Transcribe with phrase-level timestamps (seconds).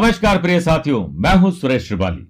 [0.00, 2.26] नमस्कार प्रिय साथियों, मैं हूँ सुरेश श्रिवाली।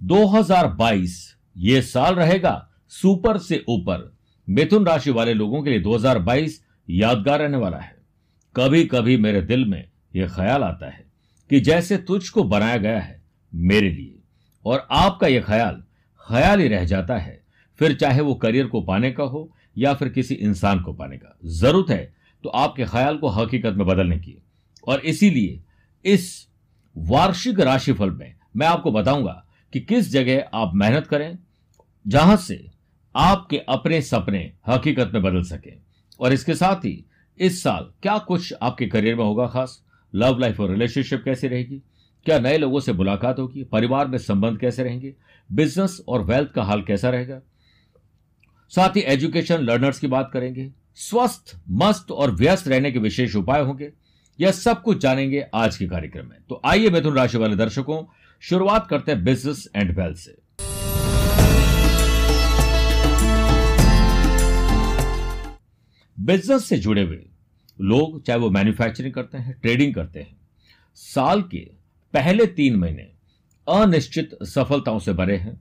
[0.00, 1.12] 2022
[1.56, 4.18] ये साल रहेगा सुपर से ऊपर।
[4.48, 7.94] मिथुन राशि वाले लोगों के लिए 2022 यादगार रहने वाला है।
[8.56, 9.84] कभी कभी मेरे दिल में
[10.16, 11.04] यह ख्याल आता है
[11.50, 13.22] कि जैसे तुझको बनाया गया है
[13.52, 14.18] मेरे लिए,
[14.64, 15.82] और आपका यह ख्याल
[16.20, 17.40] ख्याल ही रह जाता है,
[17.78, 21.38] फिर चाहे वो करियर को पाने का हो या फिर किसी इंसान को पाने का।
[21.46, 22.12] ज़रूरत है
[22.44, 24.40] तो आपके ख्याल को हकीकत में बदलने की।
[24.88, 25.60] और इसीलिए
[26.04, 26.49] इस
[27.00, 31.38] वार्षिक राशिफल में मैं आपको बताऊँगा कि किस जगह आप मेहनत करें,
[32.08, 32.66] जहाँ से
[33.16, 35.72] आपके अपने सपने हकीकत में बदल सके।
[36.20, 37.04] और इसके साथ ही
[37.38, 39.82] इस साल क्या कुछ आपके करियर में होगा खास?
[40.14, 41.82] लव लाइफ और रिलेशनशिप कैसी रहेगी?
[42.24, 43.64] क्या नए लोगों से मुलाकात होगी?
[43.64, 45.14] परिवार में संबंध कैसे रहेंगे?
[45.52, 47.40] बिज़नेस और वेल्थ का हाल कैसा रहेगा?
[48.70, 53.60] साथ ही एजुकेशन लर्नर्स की बात करेंगे। स्वस्थ, मस्त और व्यस्त रहने के विशेष उपाय
[53.60, 53.92] होंगे।
[54.40, 58.04] यह सब कुछ जानेंगे आज के कार्यक्रम में। तो आइए मिथुन राशि वाले दर्शकों,
[58.42, 60.36] शुरुआत करते हैं बिज़नेस एंड वेल्थ से।
[66.16, 67.20] बिज़नेस से जुड़े हुए
[67.80, 70.36] लोग, चाहे वो मैन्युफैक्चरिंग करते हैं ट्रेडिंग करते हैं,
[70.94, 71.66] साल के
[72.14, 73.08] पहले तीन महीने
[73.66, 75.60] अनिश्चित सफलताओं से भरे हैं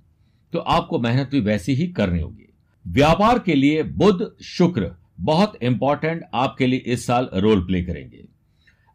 [0.54, 2.50] तो आपको मेहनत भी वैसी ही करनी होगी।
[2.86, 4.92] व्यापार के लिए बुध, शुक्र
[5.22, 8.28] बहुत इंपॉर्टेंट आपके लिए इस साल रोल प्ले करेंगे।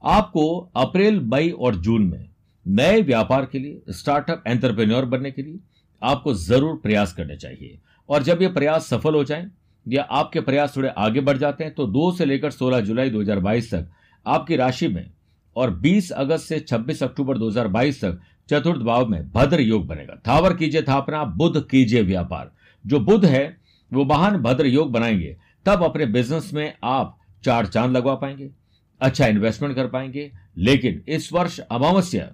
[0.05, 2.29] आपको अप्रैल, मई और जून में
[2.67, 5.59] नए व्यापार के लिए स्टार्टअप एंटरप्रेन्योर बनने के लिए
[6.03, 9.51] आपको ज़रूर प्रयास करने चाहिए। और जब ये प्रयास सफल हो जाएँ,
[9.87, 13.71] या आपके प्रयास थोड़े आगे बढ़ जाते हैं तो 2 से लेकर 16 जुलाई 2022
[13.71, 13.89] तक
[14.27, 15.11] आपकी राशि में
[15.57, 20.55] और 20 अगस्त से 26 अक्टूबर 2022 तक चतुर्थ भाव में भद्र योग बनेगा। थावर
[20.57, 22.51] कीजिए थापना बुद्ध कीजिए व्यापार।
[22.85, 23.57] जो बुद्ध है,
[23.93, 28.51] वो महान भद्र योग बनाएँगे। तब अपने बिज़नेस में आप चार चाँद लगवा पाएँगे।
[29.01, 32.33] अच्छा इन्वेस्टमेंट कर पाएँगे। लेकिन इस वर्ष अमावस्या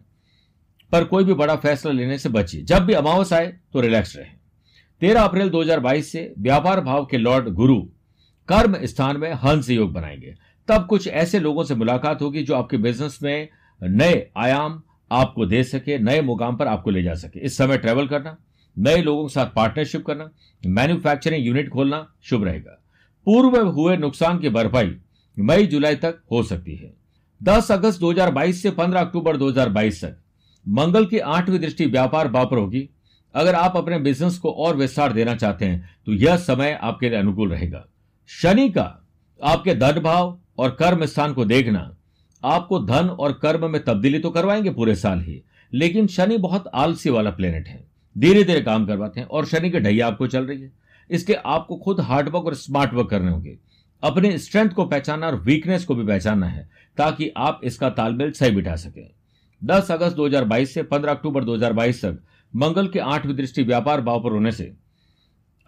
[0.93, 4.26] पर कोई भी बड़ा फैसला लेने से बचिए। जब भी अमावस आए तो रिलैक्स रहे।
[5.00, 7.81] तेरह अप्रैल 2022 से व्यापार भाव के लॉर्ड गुरु
[8.49, 10.34] कर्म स्थान में हंस योग बनाएँगे।
[10.69, 13.49] तब कुछ ऐसे लोगों से मुलाकात होगी जो आपके बिज़नेस में
[13.82, 14.82] नए आयाम
[15.12, 18.37] आपको दे सके, नए मुकाम पर आपको ले जा सके। इस समय ट्रेवल करना,
[18.78, 20.31] नए लोगों के साथ पार्टनरशिप करना
[20.66, 22.82] मैन्युफैक्चरिंग यूनिट खोलना शुभ रहेगा।
[23.26, 24.97] पूर्व हुए नुकसान की भरपाई
[25.37, 26.93] मई, जुलाई तक हो सकती है।
[27.41, 30.17] 10 अगस्त 2022 से 15 अक्टूबर 2022 तक।
[30.67, 32.89] मंगल की आठवीं दृष्टि व्यापार बापर होगी
[33.35, 37.19] अगर आप अपने बिज़नेस को और विस्तार देना चाहते हैं तो यह समय आपके लिए
[37.19, 37.85] अनुकूल रहेगा।
[38.31, 38.85] शनि का
[39.41, 41.97] आपके धन भाव और कर्म स्थान को देखना।
[42.43, 45.41] आपको धन और कर्म में तब्दीली तो करवाएँगे पूरे साल ही,
[45.73, 47.85] लेकिन शनि बहुत आलसी वाला प्लेनेट है।
[48.17, 50.73] धीरे धीरे काम करवाते हैं और शनि की ढैया आपको चल रही है।
[51.11, 53.59] इसके आपको खुद हार्डवर्क और स्मार्ट वर्क करने होंगे।
[54.03, 58.50] अपने स्ट्रेंथ को पहचानना और वीकनेस को भी पहचानना है, ताकि आप इसका तालमेल सही
[58.50, 59.11] बिठा सकें।
[59.65, 62.19] 10 अगस्त 2022 से 15 अक्टूबर 2022 तक,
[62.56, 64.72] मंगल के आठवीं दृष्टि व्यापार भाव पर होने से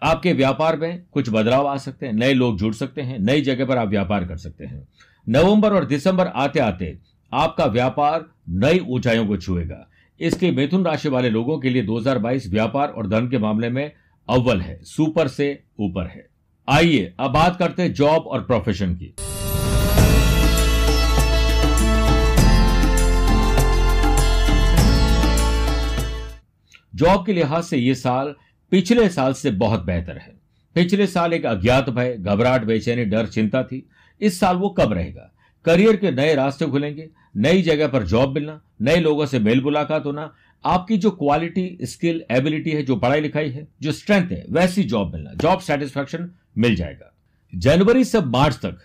[0.01, 3.65] आपके व्यापार में कुछ बदलाव आ सकते हैं, नए लोग जुड़ सकते हैं, नई जगह
[3.65, 4.87] पर आप व्यापार कर सकते हैं।
[5.29, 6.97] नवंबर और दिसंबर आते आते
[7.33, 9.89] आपका व्यापार नई ऊंचाइयों को छुएगा।
[10.19, 13.91] इसके मिथुन राशि वाले लोगों के लिए 2022 व्यापार और धन के मामले में
[14.29, 16.32] अव्वल है, सुपर से ऊपर है।
[16.69, 19.13] आइए अब बात करते हैं जॉब और प्रोफेशन की।
[26.95, 28.35] जॉब के लिहाज से यह साल
[28.71, 30.35] पिछले साल से बहुत बेहतर है।
[30.75, 33.89] पिछले साल एक अज्ञात भय, घबराहट, बेचैनी, डर, चिंता थी।
[34.21, 35.31] इस साल वो कब रहेगा?
[35.65, 40.05] करियर के नए रास्ते खुलेंगे, नई जगह पर जॉब मिलना, नए लोगों से मेल मुलाकात
[40.05, 40.33] होना,
[40.65, 45.13] आपकी जो क्वालिटी स्किल एबिलिटी है, जो पढ़ाई लिखाई है, जो स्ट्रेंथ है, वैसी जॉब
[45.13, 47.13] मिलना जॉब सेटिस्फैक्शन मिल जाएगा।
[47.53, 48.79] जनवरी से मार्च तक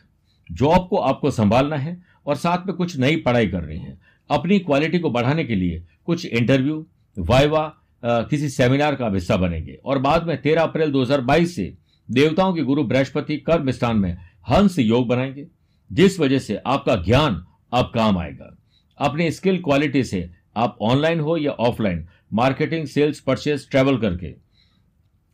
[0.51, 3.99] जॉब को आपको संभालना है और साथ में कुछ नई पढ़ाई करनी है,
[4.31, 6.87] अपनी क्वालिटी को बढ़ाने के लिए कुछ इंटरव्यू,
[7.17, 11.73] वाइवा किसी सेमिनार का हिस्सा बनेंगे। और बाद में 13 अप्रैल 2022 से
[12.09, 14.17] देवताओं के गुरु बृहस्पति कर्म स्थान में
[14.51, 15.47] हंस योग बनाएँगे,
[15.91, 18.55] जिस वजह से आपका ज्ञान अब काम आएगा।
[18.99, 24.35] अपनी स्किल क्वालिटी से आप ऑनलाइन हो या offline, marketing, sales purchase travel करके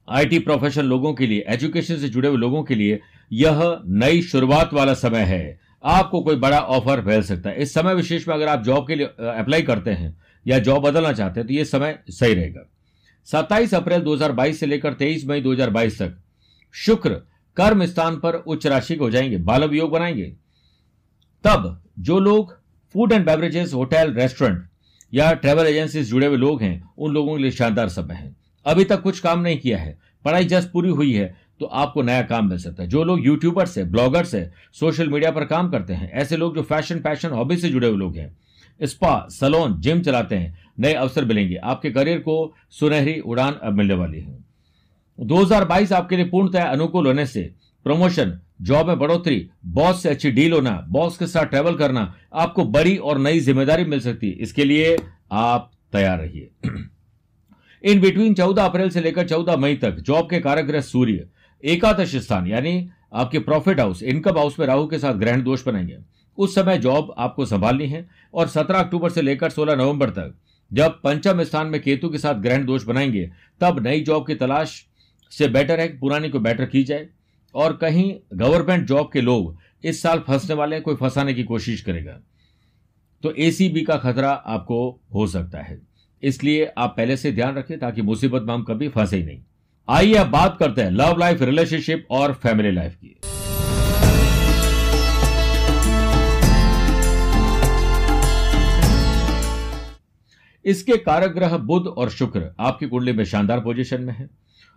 [0.08, 3.00] आईटी प्रोफेशनल लोगों के लिए एजुकेशन से जुड़े हुए लोगों के लिए
[3.32, 7.94] यह नई शुरुआत वाला समय है। आपको कोई बड़ा ऑफ़र मिल सकता है। इस समय
[7.94, 10.16] विशेष में अगर आप जॉब के लिए अप्लाई करते हैं
[10.46, 12.68] या जॉब बदलना चाहते हैं तो यह समय सही रहेगा।
[13.26, 16.16] 27 अप्रैल 2022 से लेकर 23 मई 2022 तक
[16.74, 17.10] शुक्र
[17.56, 20.32] कर्म स्थान पर उच्च राशि हो जाएँगे बालव योग बनाएँगे।
[21.44, 22.54] तब जो लोग
[22.94, 24.64] food and beverages hotel restaurant
[25.14, 28.84] या ट्रेवल एजेंसी जुड़े हुए लोग हैं, उन लोगों के लिए शानदार समय है। अभी
[28.84, 32.49] तक कुछ काम नहीं किया है। पढ़ाई जस्ट पूरी हुई है तो आपको नया काम
[32.49, 36.11] मिल सकता है। जो लोग यूट्यूबर्स है ब्लॉगर्स है सोशल मीडिया पर काम करते हैं,
[36.12, 38.37] ऐसे लोग जो फ़ैशन पैशन हॉबी से जुड़े हुए लोग हैं।
[38.81, 43.94] स्पा सलोन जिम चलाते हैं, नए अवसर मिलेंगे। आपके करियर को सुनहरी उड़ान अब मिलने
[43.94, 44.37] वाली है।
[45.19, 47.43] 2022 आपके लिए पूर्णतः अनुकूल होने से
[47.87, 52.64] प्रमोशन जॉब में बढ़ोतरी बॉस से अच्छी डील होना बॉस के साथ ट्रेवल करना, आपको
[52.64, 54.96] बड़ी और नई ज़िम्मेदारी मिल सकती है। इसके लिए
[55.32, 56.50] आप तैयार रहिए।
[57.84, 61.28] इन बिटवीन 14 अप्रैल से लेकर 14 मई तक जॉब के कारक सूर्य,
[61.64, 65.98] एकादश स्थान, यानी आपके प्रॉफिट हाउस इनकम हाउस में राहु के साथ ग्रहण दोष बनाएँगे।
[66.38, 70.34] उस समय जॉब आपको संभालनी है और 17 अक्टूबर से लेकर 16 नवंबर तक
[70.72, 74.87] जब पंचम स्थान में केतु के साथ ग्रहण दोष बनाएँगे, तब नई जॉब की तलाश
[75.30, 77.08] से बेटर है, पुरानी को बेटर की जाए
[77.54, 82.20] और कहीं गवर्नमेंट जॉब के लोग इस साल फंसने वाले कोई फंसाने की कोशिश करेगा।
[83.22, 85.94] तो एसीबी का खतरा आपको हो सकता है।
[86.25, 89.41] इसलिए आप पहले से ध्यान रखें ताकि मुसीबत में हम कभी फंसे ही नहीं।
[89.88, 93.17] आइए अब बात करते हैं लव लाइफ, रिलेशनशिप और फैमिली लाइफ की।
[100.65, 104.29] इसके कारक ग्रह बुध और शुक्र आपकी कुंडली में शानदार पोजीशन में है।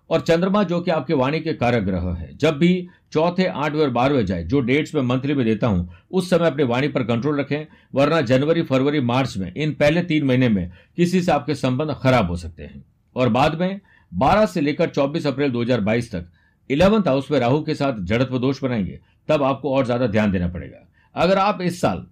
[0.10, 3.90] और चंद्रमा जो कि आपके वाणी के कारक ग्रह है। जब भी चौथे, आठवें और
[3.90, 7.40] बारहवें जाए, जो डेट्स में मंथली में देता हूँ, उस समय अपनी वाणी पर कंट्रोल
[7.40, 7.66] रखें,
[7.96, 12.30] वरना जनवरी, फरवरी, मार्च में, इन पहले तीन महीने में किसी से आपके संबंध खराब
[12.30, 12.84] हो सकते हैं।
[13.16, 13.80] और बाद में
[14.12, 16.28] 12 से लेकर 24 अप्रैल 2022 तक
[16.70, 19.00] इलेवंथ हाउस में राहु के साथ जड़त्व दोष बनाएँगे,
[19.30, 22.06] तब आपको और ज़्यादा ध्यान देना पड़ेगा। अगर आप इस साल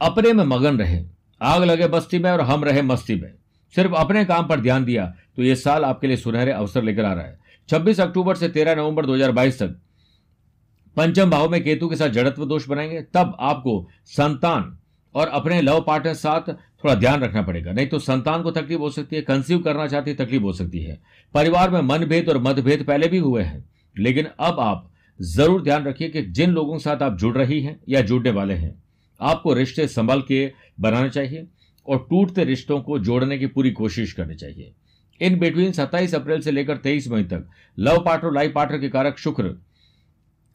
[0.00, 1.04] अपने में मगन रहे,
[1.40, 3.32] आग लगे बस्ती में और हम रहे मस्ती में,
[3.74, 5.06] सिर्फ़ अपने काम पर ध्यान दिया
[5.36, 7.38] तो यह साल आपके लिए सुनहरे अवसर लेकर आ रहा है।
[7.72, 9.76] 26 अक्टूबर से 13 नवंबर 2022 तक
[10.96, 14.76] पंचम भाव में केतु के साथ जड़त्व दोष बनाएँगे। तब आपको संतान
[15.14, 18.90] और अपने लव पार्टनर साथ थोड़ा ध्यान रखना पड़ेगा। नहीं तो संतान को तकलीफ़ हो
[18.90, 21.00] सकती है कंसीव करना चाहती है, तकलीफ़ हो सकती है।
[21.34, 23.64] परिवार में मनभेद और मतभेद पहले भी हुए हैं,
[23.96, 24.90] लेकिन अब आप
[25.20, 28.54] ज़रूर ध्यान रखिए कि जिन लोगों के साथ आप जुड़ रही हैं या जुड़ने वाले
[28.54, 28.74] हैं,
[29.20, 31.46] आपको रिश्ते संभल के बनाने चाहिए
[31.86, 34.72] और टूटते रिश्तों को जोड़ने की पूरी कोशिश करनी चाहिए।
[35.20, 37.48] इन बिटवीन 27 अप्रैल से लेकर 23 मई तक,
[37.78, 39.56] लव पार्टनर लाइफ पार्टनर के कारक शुक्र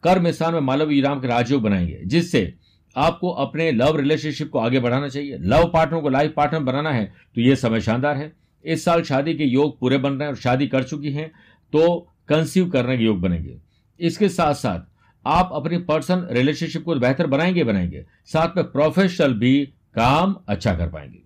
[0.02, 2.52] कर्म स्थान में मालव राम के राजयोग बनाएँगे, जिससे
[2.96, 7.04] आपको अपने लव रिलेशनशिप को आगे बढ़ाना चाहिए। लव पार्टनर को लाइफ पार्टनर बनाना है
[7.34, 8.32] तो यह समय शानदार है।
[8.64, 11.30] इस साल शादी के योग पूरे बन रहे हैं और शादी कर चुकी हैं
[11.72, 11.96] तो
[12.28, 13.56] कंसीव करने के योग बनेंगे।
[14.00, 14.80] इसके साथ साथ
[15.26, 19.64] आप अपनी पर्सनल रिलेशनशिप को बेहतर बनाएँगे बनाएँगे। साथ में प्रोफेशनल भी
[19.94, 21.22] काम अच्छा कर पाएँगे।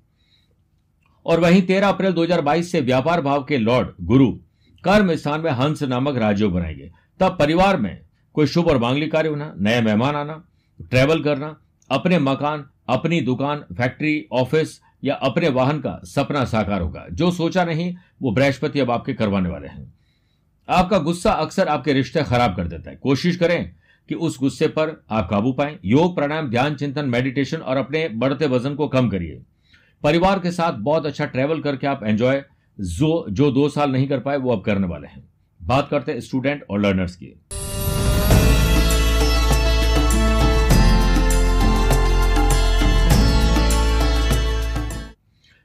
[1.26, 4.32] और वहीं 13 अप्रैल 2022 से व्यापार भाव के लॉर्ड गुरु
[4.84, 8.00] कर्म स्थान में हंस नामक राजयोग बनाएँगे। तब परिवार में
[8.34, 10.44] कोई शुभ और मांगलिक कार्य होना नए मेहमान आना
[10.90, 11.56] ट्रेवल करना,
[11.90, 17.64] अपने मकान, अपनी दुकान फैक्ट्री ऑफ़िस या अपने वाहन का सपना साकार होगा। जो सोचा
[17.64, 19.94] नहीं, वो बृहस्पति अब आपके करवाने वाले हैं।
[20.68, 23.72] आपका गुस्सा अक्सर आपके रिश्ते खराब कर देता है। कोशिश करें
[24.08, 28.46] कि उस गुस्से पर आप काबू पाएँ। योग, प्राणायाम, ध्यान, चिंतन मेडिटेशन और अपने बढ़ते
[28.46, 29.42] वज़न को कम करिए।
[30.02, 32.42] परिवार के साथ बहुत अच्छा ट्रेवल करके आप एंजॉय
[32.78, 35.22] जो जो दो साल नहीं कर पाए, वो अब करने वाले हैं।
[35.60, 37.26] बात करते हैं स्टूडेंट और लर्नर्स की।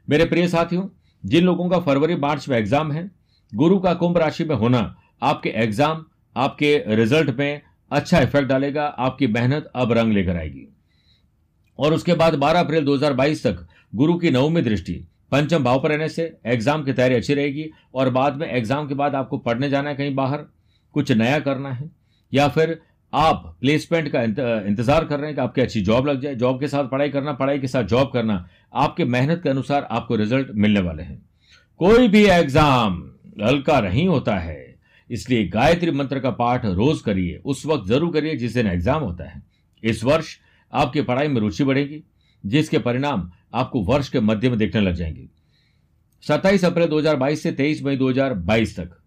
[0.08, 0.88] मेरे प्रिय साथियों,
[1.24, 3.10] जिन लोगों का फरवरी, मार्च में एग्ज़ाम है,
[3.54, 9.28] गुरु का कुंभ राशि में होना आपके एग्ज़ाम आपके रिज़ल्ट में अच्छा इफ़ेक्ट डालेगा, आपकी
[9.28, 10.68] मेहनत अब रंग लेकर आएगी।
[11.80, 14.94] और उसके बाद 12 अप्रैल 2022 तक गुरु की नवमी दृष्टि।
[15.32, 18.96] पंचम भाव पर रहने से एग्ज़ाम की तैयारी अच्छी रहेगी और बाद में एग्ज़ाम के
[18.96, 20.46] बाद आपको पढ़ने जाना है कहीं बाहर,
[20.96, 21.90] कुछ नया करना है,
[22.32, 22.80] या फिर
[23.14, 26.68] आप प्लेसमेंट का इंतज़ार कर रहे हैं कि आपकी अच्छी जॉब लग जाए जॉब के
[26.68, 30.80] साथ पढ़ाई करना, पढ़ाई के साथ जॉब करना, आपके मेहनत के अनुसार आपको रिज़ल्ट मिलने
[30.80, 31.22] वाले हैं।
[31.80, 33.04] कोई भी एग्ज़ाम
[33.42, 34.76] हल्का नहीं होता है,
[35.10, 39.30] इसलिए गायत्री मंत्र का पाठ रोज करिए, उस वक्त ज़रूर करिए जिस दिन एग्ज़ाम होता
[39.30, 39.42] है।
[39.84, 40.36] इस वर्ष
[40.74, 42.04] आपकी पढ़ाई में रुचि बढ़ेगी,
[42.44, 45.28] जिसके परिणाम आपको वर्ष के मध्य में देखने लग जाएँगे।
[46.24, 48.98] 27 अप्रैल 2022 से 23 मई 2022 तक।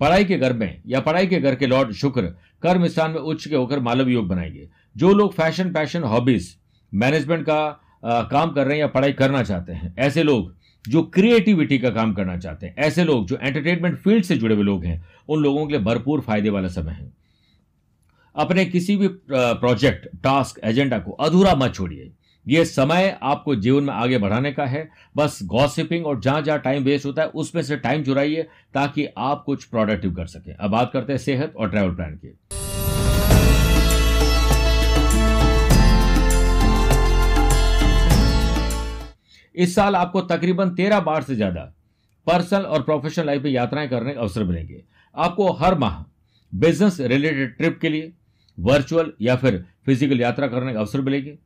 [0.00, 2.22] पढ़ाई के घर में या पढ़ाई के घर के लॉर्ड शुक्र
[2.62, 6.56] कर्म स्थान में उच्च के होकर मालव योग बनाएँगे। जो लोग फ़ैशन पैशन हॉबीज
[6.92, 11.02] मैनेजमेंट का आ, काम कर रहे हैं या पढ़ाई करना चाहते हैं ऐसे लोग जो
[11.02, 14.84] क्रिएटिविटी का काम करना चाहते हैं ऐसे लोग जो एंटरटेनमेंट फ़ील्ड से जुड़े हुए लोग
[14.84, 17.12] हैं उन लोगों के लिए भरपूर फ़ायदे वाला समय है।
[18.34, 22.10] अपने किसी भी प्रोजेक्ट टास्क एजेंडा को अधूरा मत छोड़िए।
[22.46, 26.84] ये समय आपको जीवन में आगे बढ़ाने का है। बस गॉसिपिंग और जहाँ जहाँ टाइम
[26.84, 28.42] वेस्ट होता है, उसमें से टाइम चुराइए
[28.74, 32.28] ताकि आप कुछ प्रोडक्टिव कर सकें। अब बात करते हैं सेहत और ट्रैवल प्लान की।
[39.54, 41.72] इस साल आपको तकरीबन तेरह बार से ज़्यादा
[42.26, 44.82] पर्सनल और प्रोफेशनल लाइफ में यात्राएँ करने का अवसर मिलेंगे।
[45.14, 46.04] आपको हर माह
[46.52, 48.12] बिज़नेस रिलेटेड ट्रिप के लिए
[48.58, 51.38] वर्चुअल या फिर फ़िज़िकल यात्रा करने का अवसर मिलेगी।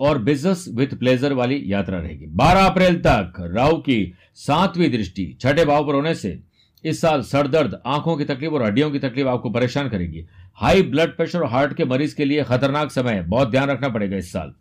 [0.00, 5.64] और बिज़नेस विथ प्लेजर वाली यात्रा रहेगी। 12 अप्रैल तक राहु की सातवीं दृष्टि छठे
[5.64, 6.38] भाव पर होने से
[6.84, 10.24] इस साल सर दर्द आँखों की तकलीफ़ और हड्डियों की तकलीफ़ आपको परेशान करेगी।
[10.58, 13.88] हाई ब्लड प्रेशर और हार्ट के मरीज़ के लिए खतरनाक समय है बहुत ध्यान रखना
[13.88, 14.52] पड़ेगा इस साल।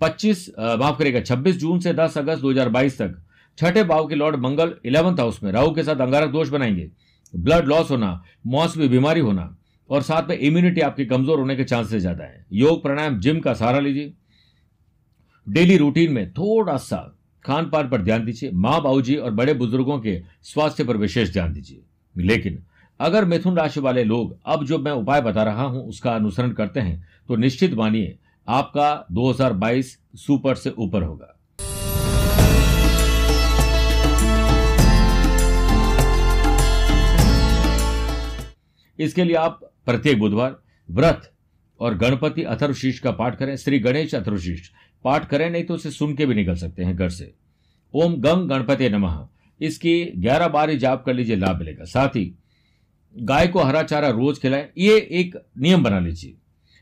[0.00, 3.18] 25 माफ़ करेगा 26 जून से 10 अगस्त 2022 तक
[3.58, 6.90] छठे भाव के लॉर्ड मंगल इलेवंथ हाउस में राहु के साथ अंगारक दोष बनाएँगे।
[7.34, 8.10] ब्लड लॉस होना
[8.46, 9.54] मौसमी बीमारी होना
[9.90, 13.54] और साथ में इम्यूनिटी आपकी कमज़ोर होने के चांसेस ज़्यादा है। योग, प्राणायाम जिम का
[13.54, 14.12] सहारा लीजिए।
[15.48, 16.96] डेली रूटीन में थोड़ा सा
[17.44, 21.32] खान पान पर ध्यान दीजिए, माँ बाबू जी और बड़े बुज़ुर्गों के स्वास्थ्य पर विशेष
[21.32, 21.80] ध्यान दीजिए।
[22.16, 22.62] लेकिन
[23.00, 26.80] अगर मिथुन राशि वाले लोग अब जो मैं उपाय बता रहा हूँ, उसका अनुसरण करते
[26.80, 28.16] हैं तो निश्चित मानिए
[28.48, 31.34] आपका 2022 सुपर से ऊपर होगा।
[38.98, 40.56] इसके लिए आप प्रत्येक बुधवार
[40.88, 41.30] व्रत
[41.80, 44.70] और गणपति अथर्वशीष का पाठ करें। श्री गणेश अथर्वशीष
[45.04, 47.32] पाठ करें, नहीं तो उसे सुन के भी निकल सकते हैं घर से।
[47.94, 49.18] ओम गंग गणपति नमः।
[49.60, 52.32] इसकी ग्यारह बार ही जाप कर लीजिए, लाभ मिलेगा। साथ ही
[53.14, 56.34] गाय को हरा चारा रोज खिलाए। ये एक नियम बना लीजिए।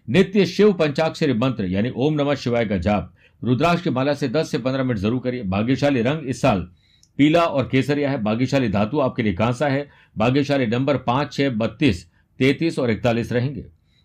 [0.09, 4.51] नित्य शिव पंचाक्षरी मंत्र, यानी ओम नमः शिवाय का जाप, रुद्राक्ष की माला से 10
[4.51, 6.69] से 15 मिनट ज़रूर करिए। भाग्यशाली रंग इस साल
[7.19, 12.05] पीला और केसरिया है। भाग्यशाली धातु आपके लिए कांसा है। भाग्यशाली नंबर पाँच, छह, बत्तीस,
[12.41, 13.65] तैतीस और इकतालीस रहेंगे।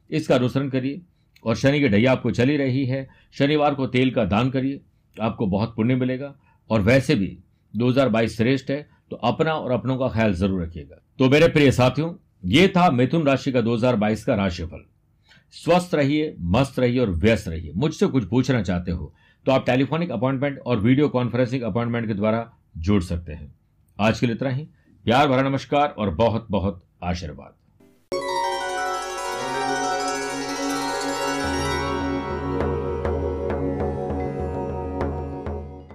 [0.09, 1.01] इसका अनुसरण करिए।
[1.43, 4.79] और शनि की ढैया आपको चली रही है। शनिवार को तेल का दान करिए,
[5.15, 6.33] आपको बहुत पुण्य मिलेगा।
[6.69, 7.37] और वैसे भी
[7.73, 12.13] 2022 श्रेष्ठ है तो अपना और अपनों का ख्याल ज़रूर रखिएगा। तो मेरे प्रिय साथियों,
[12.45, 14.85] ये था मिथुन राशि का 2022 का राशिफल।
[15.55, 19.13] स्वस्थ रहिए, मस्त रहिए और व्यस्त रहिए। मुझसे कुछ पूछना चाहते हो
[19.45, 23.53] तो आप टेलीफोनिक अपॉइंटमेंट और वीडियो कॉन्फ्रेंसिंग अपॉइंटमेंट के द्वारा जुड़ सकते हैं।
[23.99, 24.67] आज के लिए इतना ही।
[25.05, 27.53] प्यार भरा नमस्कार और बहुत बहुत आशीर्वाद।